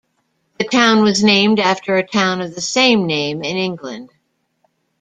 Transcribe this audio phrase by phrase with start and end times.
[0.57, 4.09] The town was named after a town of the same name in England.